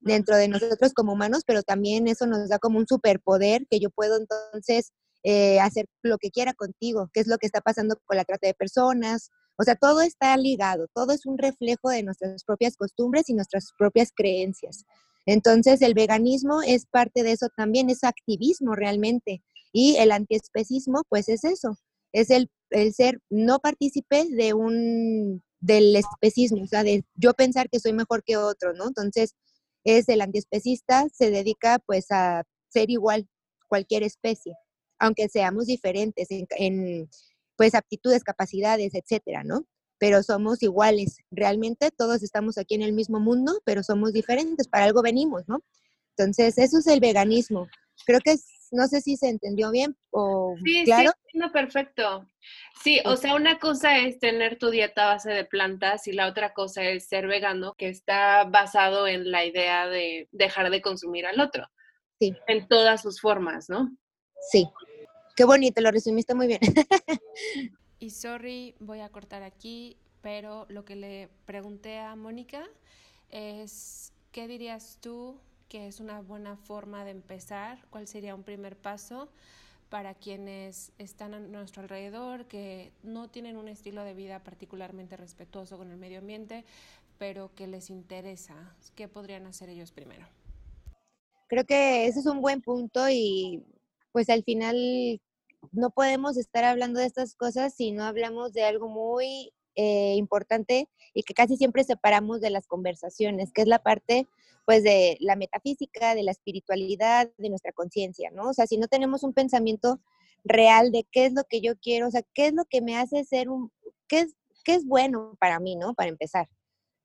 [0.00, 3.90] Dentro de nosotros como humanos, pero también eso nos da como un superpoder que yo
[3.90, 4.92] puedo entonces
[5.22, 8.46] eh, hacer lo que quiera contigo, que es lo que está pasando con la trata
[8.46, 9.30] de personas.
[9.58, 13.72] O sea, todo está ligado, todo es un reflejo de nuestras propias costumbres y nuestras
[13.76, 14.84] propias creencias.
[15.26, 19.42] Entonces, el veganismo es parte de eso también, es activismo realmente.
[19.72, 21.76] Y el antiespecismo, pues es eso,
[22.16, 22.50] es el,
[22.94, 28.24] ser no partícipe de un, del especismo, o sea, de yo pensar que soy mejor
[28.24, 28.88] que otro, ¿no?
[28.88, 29.34] Entonces,
[29.84, 33.28] es el antiespecista, se dedica pues a ser igual
[33.68, 34.54] cualquier especie,
[34.98, 37.10] aunque seamos diferentes en, en
[37.56, 39.66] pues aptitudes, capacidades, etcétera, ¿no?
[39.98, 41.18] Pero somos iguales.
[41.30, 44.68] Realmente todos estamos aquí en el mismo mundo, pero somos diferentes.
[44.68, 45.62] Para algo venimos, ¿no?
[46.16, 47.68] Entonces, eso es el veganismo.
[48.06, 48.36] Creo que
[48.72, 51.12] no sé si se entendió bien o sí, claro.
[51.32, 52.26] Sí, perfecto.
[52.82, 56.28] Sí, o sea, una cosa es tener tu dieta a base de plantas y la
[56.28, 61.26] otra cosa es ser vegano, que está basado en la idea de dejar de consumir
[61.26, 61.66] al otro.
[62.18, 62.34] Sí.
[62.46, 63.90] En todas sus formas, ¿no?
[64.50, 64.68] Sí.
[65.36, 66.60] Qué bonito, lo resumiste muy bien.
[67.98, 72.64] y sorry, voy a cortar aquí, pero lo que le pregunté a Mónica
[73.28, 78.76] es, ¿qué dirías tú que es una buena forma de empezar, cuál sería un primer
[78.76, 79.28] paso
[79.88, 85.78] para quienes están a nuestro alrededor, que no tienen un estilo de vida particularmente respetuoso
[85.78, 86.64] con el medio ambiente,
[87.18, 88.74] pero que les interesa.
[88.94, 90.26] ¿Qué podrían hacer ellos primero?
[91.48, 93.64] Creo que ese es un buen punto y
[94.10, 95.20] pues al final
[95.72, 100.88] no podemos estar hablando de estas cosas si no hablamos de algo muy eh, importante
[101.14, 104.26] y que casi siempre separamos de las conversaciones, que es la parte
[104.66, 108.50] pues de la metafísica, de la espiritualidad, de nuestra conciencia, ¿no?
[108.50, 110.00] O sea, si no tenemos un pensamiento
[110.44, 112.96] real de qué es lo que yo quiero, o sea, qué es lo que me
[112.96, 113.70] hace ser un,
[114.08, 115.94] qué es, qué es bueno para mí, ¿no?
[115.94, 116.48] Para empezar.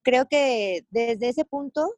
[0.04, 1.94] Creo que desde ese punto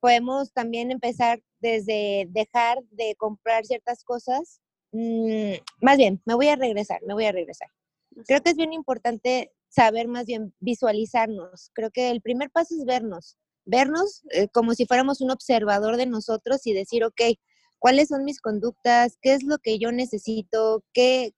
[0.00, 4.60] podemos también empezar desde dejar de comprar ciertas cosas.
[4.90, 7.68] Mm, más bien, me voy a regresar, me voy a regresar.
[8.26, 11.70] Creo que es bien importante saber más bien visualizarnos.
[11.72, 16.06] Creo que el primer paso es vernos, vernos eh, como si fuéramos un observador de
[16.06, 17.20] nosotros y decir, ok,
[17.78, 19.18] ¿cuáles son mis conductas?
[19.20, 20.84] ¿Qué es lo que yo necesito?
[20.92, 21.32] ¿Qué,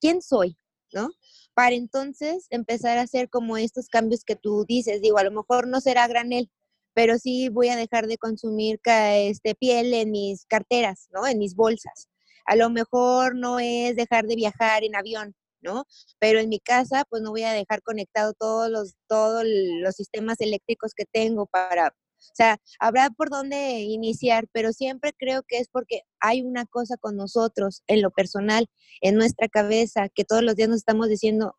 [0.00, 0.56] ¿Quién soy?
[0.92, 1.10] ¿No?
[1.54, 5.02] Para entonces empezar a hacer como estos cambios que tú dices.
[5.02, 6.50] Digo, a lo mejor no será granel,
[6.94, 11.26] pero sí voy a dejar de consumir este, piel en mis carteras, ¿no?
[11.26, 12.08] En mis bolsas.
[12.46, 15.84] A lo mejor no es dejar de viajar en avión, ¿no?
[16.18, 20.40] Pero en mi casa, pues no voy a dejar conectado todos los, todos los sistemas
[20.40, 25.68] eléctricos que tengo para, o sea, habrá por dónde iniciar, pero siempre creo que es
[25.68, 28.66] porque hay una cosa con nosotros, en lo personal,
[29.00, 31.56] en nuestra cabeza, que todos los días nos estamos diciendo,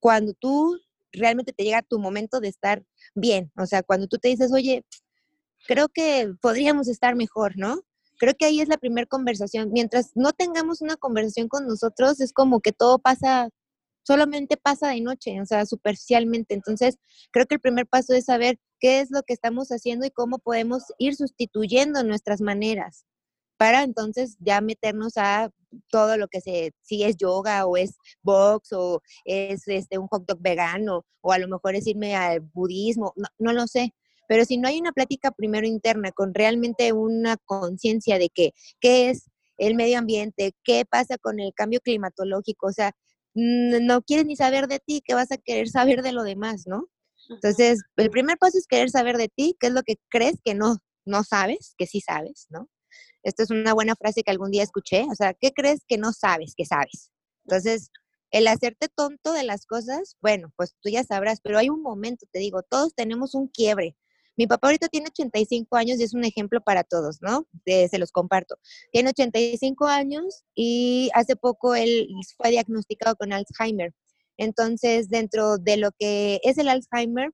[0.00, 0.78] cuando tú
[1.12, 4.84] realmente te llega tu momento de estar bien, o sea, cuando tú te dices, oye,
[5.66, 7.82] creo que podríamos estar mejor, ¿no?
[8.24, 9.70] Creo que ahí es la primera conversación.
[9.70, 13.50] Mientras no tengamos una conversación con nosotros, es como que todo pasa,
[14.02, 16.54] solamente pasa de noche, o sea, superficialmente.
[16.54, 16.96] Entonces,
[17.32, 20.38] creo que el primer paso es saber qué es lo que estamos haciendo y cómo
[20.38, 23.04] podemos ir sustituyendo nuestras maneras
[23.58, 25.50] para entonces ya meternos a
[25.90, 30.24] todo lo que se, si es yoga o es box o es este, un hot
[30.26, 33.92] dog vegano o a lo mejor es irme al budismo, no, no lo sé,
[34.28, 39.10] pero si no hay una plática primero interna con realmente una conciencia de que, qué
[39.10, 42.92] es el medio ambiente, qué pasa con el cambio climatológico, o sea,
[43.34, 45.68] no quieres ni saber de ti, ¿qué vas a querer
[46.00, 46.88] saber de lo demás, no?
[47.30, 50.54] Entonces, el primer paso es querer saber de ti, qué es lo que crees que
[50.54, 52.68] no, no sabes, que sí sabes, ¿no?
[53.22, 56.12] Esta es una buena frase que algún día escuché, o sea, ¿qué crees que no
[56.12, 57.10] sabes que sabes?
[57.46, 57.90] Entonces,
[58.30, 62.26] el hacerte tonto de las cosas, bueno, pues tú ya sabrás, pero hay un momento,
[62.30, 63.96] te digo, todos tenemos un quiebre.
[64.36, 67.46] Mi papá ahorita tiene 85 años y es un ejemplo para todos, ¿no?
[67.64, 68.56] se los comparto.
[68.90, 73.92] Tiene 85 años y hace poco él fue diagnosticado con Alzheimer.
[74.36, 77.30] Entonces, dentro de lo que es el Alzheimer,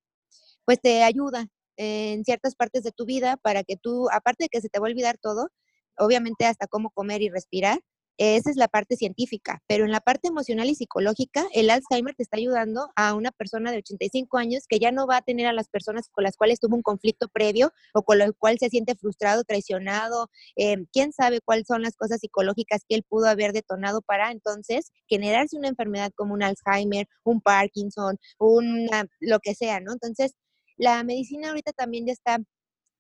[0.66, 1.46] pues te ayuda
[1.76, 4.86] en ciertas partes de tu vida para que tú, aparte de que se te va
[4.86, 5.48] a olvidar todo,
[5.96, 7.80] obviamente hasta cómo comer y respirar,
[8.21, 12.23] esa es la parte científica, pero en la parte emocional y psicológica, el Alzheimer te
[12.23, 15.55] está ayudando a una persona de 85 años que ya no va a tener a
[15.55, 18.95] las personas con las cuales tuvo un conflicto previo o con lo cual se siente
[18.95, 24.03] frustrado, traicionado, eh, quién sabe cuáles son las cosas psicológicas que él pudo haber detonado
[24.03, 29.93] para entonces generarse una enfermedad como un Alzheimer, un Parkinson, una, lo que sea, ¿no?
[29.93, 30.35] Entonces,
[30.77, 32.39] la medicina ahorita también ya está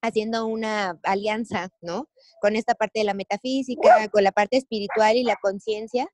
[0.02, 2.08] haciendo una alianza, ¿no?
[2.40, 6.08] Con esta parte de la metafísica, con la parte espiritual y la conciencia,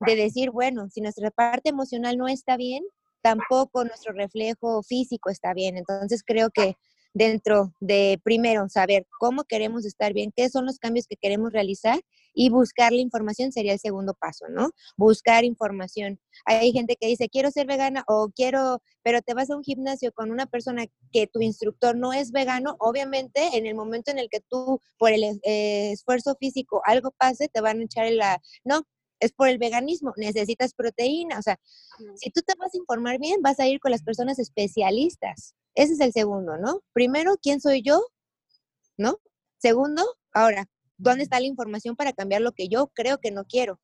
[0.00, 2.84] de decir, bueno, si nuestra parte emocional no está bien,
[3.22, 5.76] tampoco nuestro reflejo físico está bien.
[5.76, 6.76] Entonces creo que
[7.12, 12.00] dentro de primero saber cómo queremos estar bien, qué son los cambios que queremos realizar
[12.34, 14.70] y buscar la información sería el segundo paso, ¿no?
[14.96, 16.20] Buscar información.
[16.44, 20.12] Hay gente que dice, quiero ser vegana o quiero, pero te vas a un gimnasio
[20.12, 24.28] con una persona que tu instructor no es vegano, obviamente en el momento en el
[24.30, 28.82] que tú por el eh, esfuerzo físico algo pase, te van a echar la, no,
[29.18, 31.58] es por el veganismo, necesitas proteína, o sea,
[32.16, 35.54] si tú te vas a informar bien, vas a ir con las personas especialistas.
[35.74, 36.82] Ese es el segundo, ¿no?
[36.92, 38.00] Primero, ¿quién soy yo?
[38.96, 39.18] ¿No?
[39.58, 40.66] Segundo, ahora,
[40.96, 43.80] ¿dónde está la información para cambiar lo que yo creo que no quiero?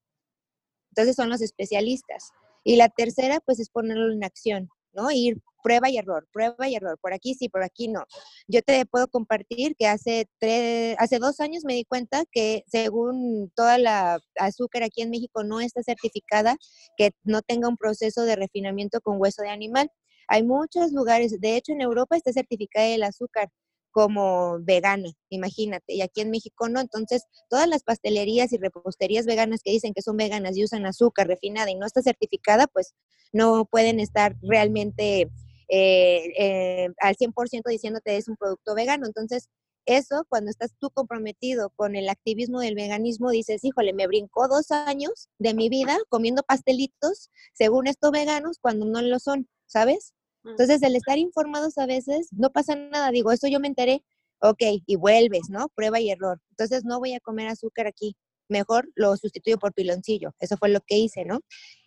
[0.90, 2.30] Entonces son los especialistas.
[2.64, 5.10] Y la tercera, pues es ponerlo en acción, ¿no?
[5.10, 8.04] Ir prueba y error, prueba y error, por aquí sí, por aquí no.
[8.46, 13.50] Yo te puedo compartir que hace, tres, hace dos años me di cuenta que según
[13.56, 16.56] toda la azúcar aquí en México no está certificada
[16.96, 19.90] que no tenga un proceso de refinamiento con hueso de animal.
[20.28, 23.48] Hay muchos lugares, de hecho en Europa está certificada el azúcar
[23.90, 29.60] como vegana, imagínate, y aquí en México no, entonces todas las pastelerías y reposterías veganas
[29.64, 32.94] que dicen que son veganas y usan azúcar refinada y no está certificada, pues
[33.32, 35.30] no pueden estar realmente
[35.68, 39.48] eh, eh, al 100% diciéndote es un producto vegano, entonces
[39.86, 44.72] eso, cuando estás tú comprometido con el activismo del veganismo, dices, híjole, me brincó dos
[44.72, 50.12] años de mi vida comiendo pastelitos, según estos veganos, cuando no lo son, ¿sabes?
[50.46, 53.10] Entonces, el estar informados a veces no pasa nada.
[53.10, 54.04] Digo, esto yo me enteré,
[54.40, 55.68] ok, y vuelves, ¿no?
[55.74, 56.40] Prueba y error.
[56.50, 58.16] Entonces, no voy a comer azúcar aquí.
[58.48, 60.34] Mejor lo sustituyo por piloncillo.
[60.38, 61.40] Eso fue lo que hice, ¿no?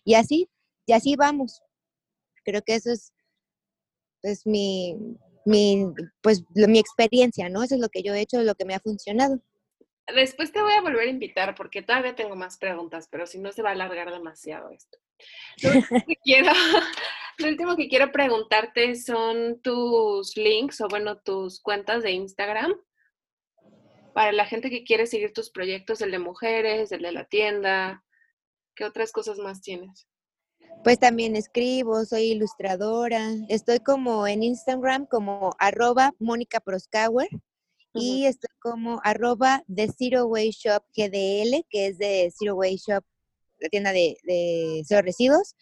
[0.03, 0.49] Y así,
[0.85, 1.61] y así vamos.
[2.43, 3.13] Creo que eso es,
[4.23, 4.95] es mi,
[5.45, 5.85] mi,
[6.21, 7.63] pues, mi experiencia, ¿no?
[7.63, 9.39] Eso es lo que yo he hecho, lo que me ha funcionado.
[10.13, 13.51] Después te voy a volver a invitar porque todavía tengo más preguntas, pero si no
[13.51, 14.97] se va a alargar demasiado esto.
[15.61, 16.51] Lo que quiero,
[17.39, 22.73] lo último que quiero preguntarte son tus links o bueno, tus cuentas de Instagram
[24.13, 28.03] para la gente que quiere seguir tus proyectos, el de mujeres, el de la tienda.
[28.75, 30.07] ¿Qué otras cosas más tienes?
[30.83, 33.31] Pues también escribo, soy ilustradora.
[33.47, 37.29] Estoy como en Instagram como arroba Mónica Proskauer
[37.93, 43.03] y estoy como arroba The Zero Way Shop GDL, que es de Zero Way Shop,
[43.59, 45.55] la tienda de, de cero residuos.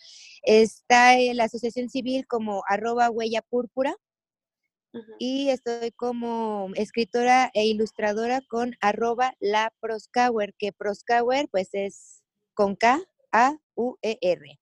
[0.43, 3.95] Está la asociación civil como arroba Huella Púrpura.
[5.20, 12.24] Y estoy como escritora e ilustradora con arroba la Proskauer, que Proskauer pues es
[12.56, 14.60] con K A U E R.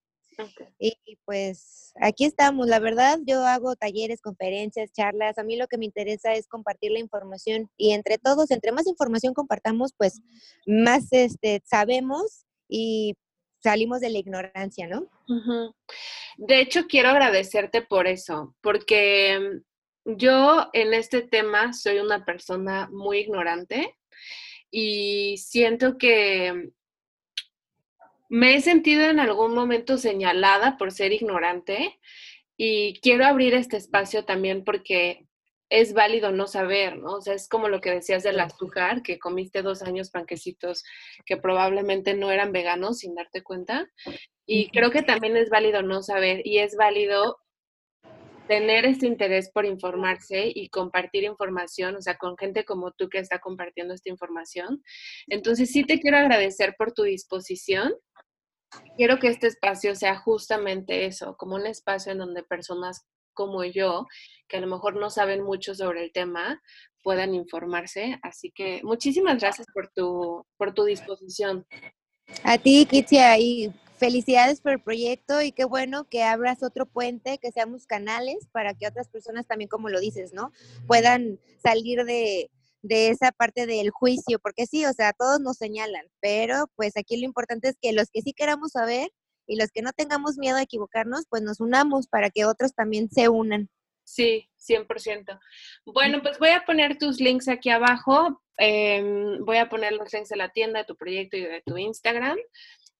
[0.77, 5.77] Y, pues aquí estamos, la verdad, yo hago talleres, conferencias, charlas, a mí lo que
[5.77, 10.19] me interesa es compartir la información y entre todos, entre más información compartamos, pues
[10.65, 13.13] más este, sabemos y
[13.65, 15.09] salimos de la ignorancia, ¿no?
[16.37, 19.61] De hecho, quiero agradecerte por eso, porque
[20.05, 23.97] yo en este tema soy una persona muy ignorante
[24.69, 26.71] y siento que
[28.29, 31.99] me he sentido en algún momento señalada por ser ignorante
[32.57, 35.25] y quiero abrir este espacio también porque
[35.69, 37.13] es válido no saber, ¿no?
[37.13, 40.83] O sea, es como lo que decías del azúcar, que comiste dos años panquecitos
[41.25, 43.87] que probablemente no eran veganos sin darte cuenta.
[44.45, 47.37] Y creo que también es válido no saber y es válido
[48.47, 53.17] tener este interés por informarse y compartir información, o sea, con gente como tú que
[53.17, 54.83] está compartiendo esta información.
[55.27, 57.93] Entonces, sí te quiero agradecer por tu disposición.
[58.97, 64.07] Quiero que este espacio sea justamente eso, como un espacio en donde personas como yo,
[64.47, 66.59] que a lo mejor no saben mucho sobre el tema,
[67.03, 68.17] puedan informarse.
[68.23, 71.67] Así que muchísimas gracias por tu, por tu disposición.
[72.43, 77.37] A ti, Kitia, y felicidades por el proyecto y qué bueno que abras otro puente,
[77.37, 80.51] que seamos canales para que otras personas también, como lo dices, ¿no?
[80.87, 82.49] Puedan salir de,
[82.81, 87.17] de esa parte del juicio, porque sí, o sea, todos nos señalan, pero pues aquí
[87.17, 89.09] lo importante es que los que sí queramos saber
[89.47, 93.09] y los que no tengamos miedo a equivocarnos, pues nos unamos para que otros también
[93.09, 93.69] se unan.
[94.03, 95.39] Sí, 100%.
[95.85, 98.41] Bueno, pues voy a poner tus links aquí abajo.
[98.57, 101.77] Em, voy a poner los links de la tienda, de tu proyecto y de tu
[101.77, 102.37] Instagram.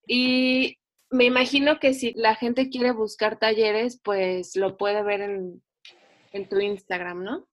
[0.07, 0.77] Y
[1.11, 5.63] me imagino que si la gente quiere buscar talleres, pues lo puede ver en,
[6.31, 7.47] en tu Instagram, ¿no?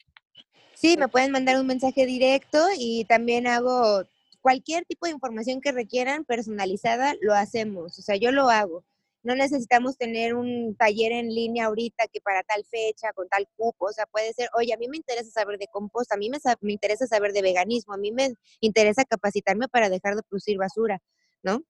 [0.74, 4.04] Sí, me pueden mandar un mensaje directo y también hago
[4.42, 7.98] cualquier tipo de información que requieran personalizada, lo hacemos.
[7.98, 8.84] O sea, yo lo hago.
[9.22, 13.86] No necesitamos tener un taller en línea ahorita que para tal fecha, con tal cupo.
[13.86, 16.38] O sea, puede ser, oye, a mí me interesa saber de compost, a mí me,
[16.72, 21.00] interesa saber de veganismo, a mí me interesa capacitarme para dejar de producir basura,
[21.42, 21.62] ¿no?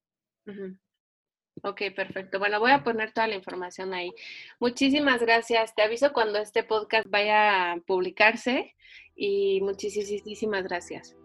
[1.61, 2.39] Ok, perfecto.
[2.39, 4.11] Bueno, voy a poner toda la información ahí.
[4.59, 5.75] Muchísimas gracias.
[5.75, 8.75] Te aviso cuando este podcast vaya a publicarse
[9.15, 11.15] y muchísimas gracias.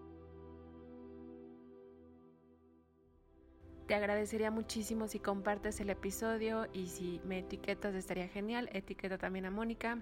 [3.88, 8.68] Te agradecería muchísimo si compartes el episodio y si me etiquetas estaría genial.
[8.74, 9.96] Etiqueta también a Mónica.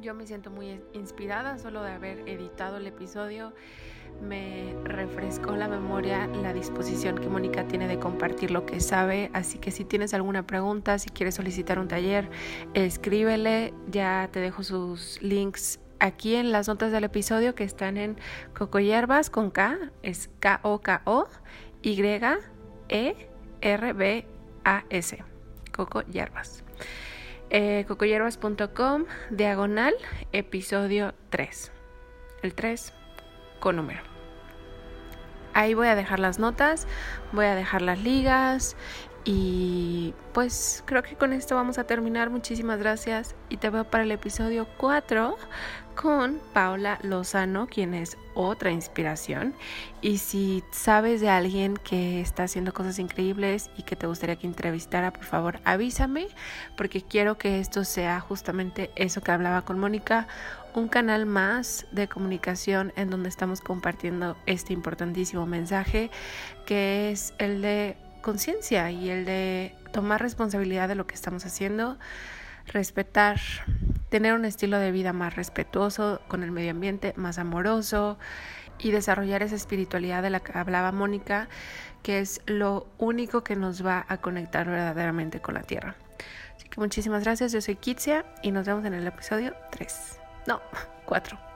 [0.00, 3.54] Yo me siento muy inspirada solo de haber editado el episodio.
[4.22, 9.32] Me refrescó la memoria la disposición que Mónica tiene de compartir lo que sabe.
[9.32, 12.30] Así que si tienes alguna pregunta, si quieres solicitar un taller,
[12.74, 13.74] escríbele.
[13.90, 18.16] Ya te dejo sus links aquí en las notas del episodio que están en
[18.56, 21.26] Coco Hierbas con K, es K-O-K-O,
[22.92, 24.04] Y-E-R-B-A-S,
[25.74, 26.62] Coco Hierbas.
[27.48, 29.94] Eh, cocoyerbas.com, diagonal,
[30.32, 31.72] episodio 3.
[32.42, 32.92] El 3
[33.60, 34.02] con número.
[35.54, 36.86] Ahí voy a dejar las notas,
[37.32, 38.76] voy a dejar las ligas
[39.24, 42.28] y pues creo que con esto vamos a terminar.
[42.30, 45.36] Muchísimas gracias y te veo para el episodio 4
[45.94, 49.54] con Paula Lozano, quien es otra inspiración.
[50.00, 54.46] Y si sabes de alguien que está haciendo cosas increíbles y que te gustaría que
[54.46, 56.28] entrevistara, por favor avísame,
[56.76, 60.26] porque quiero que esto sea justamente eso que hablaba con Mónica,
[60.74, 66.10] un canal más de comunicación en donde estamos compartiendo este importantísimo mensaje,
[66.66, 71.98] que es el de conciencia y el de tomar responsabilidad de lo que estamos haciendo,
[72.72, 73.40] respetar,
[74.08, 78.18] tener un estilo de vida más respetuoso con el medio ambiente, más amoroso
[78.78, 81.48] y desarrollar esa espiritualidad de la que hablaba Mónica,
[82.02, 85.96] que es lo único que nos va a conectar verdaderamente con la tierra.
[86.56, 90.18] Así que muchísimas gracias, yo soy Kitsia y nos vemos en el episodio 3.
[90.46, 90.60] No,
[91.06, 91.51] 4.